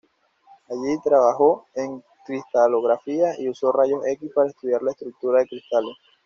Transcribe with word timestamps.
Allí 0.67 0.99
trabajó 1.03 1.67
en 1.75 2.03
cristalografía 2.25 3.39
y 3.39 3.47
usó 3.49 3.71
rayos 3.71 4.03
X 4.07 4.31
para 4.33 4.49
estudiar 4.49 4.81
la 4.81 4.93
estructura 4.93 5.41
de 5.41 5.47
cristales. 5.47 5.93